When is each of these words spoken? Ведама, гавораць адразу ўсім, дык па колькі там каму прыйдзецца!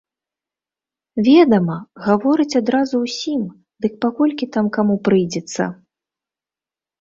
Ведама, 1.27 1.75
гавораць 2.05 2.57
адразу 2.61 2.95
ўсім, 3.03 3.41
дык 3.87 3.93
па 4.07 4.11
колькі 4.23 4.45
там 4.57 4.65
каму 4.79 4.95
прыйдзецца! 5.11 5.63